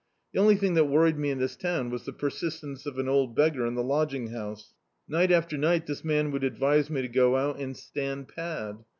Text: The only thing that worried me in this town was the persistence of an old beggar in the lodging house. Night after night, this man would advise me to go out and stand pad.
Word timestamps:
The 0.33 0.39
only 0.39 0.55
thing 0.55 0.73
that 0.73 0.85
worried 0.85 1.19
me 1.19 1.29
in 1.29 1.37
this 1.37 1.55
town 1.55 1.91
was 1.91 2.05
the 2.05 2.11
persistence 2.11 2.87
of 2.87 2.97
an 2.97 3.07
old 3.07 3.35
beggar 3.35 3.67
in 3.67 3.75
the 3.75 3.83
lodging 3.83 4.29
house. 4.31 4.73
Night 5.07 5.31
after 5.31 5.59
night, 5.59 5.85
this 5.85 6.03
man 6.03 6.31
would 6.31 6.43
advise 6.43 6.89
me 6.89 7.03
to 7.03 7.07
go 7.07 7.35
out 7.37 7.59
and 7.59 7.77
stand 7.77 8.27
pad. 8.27 8.79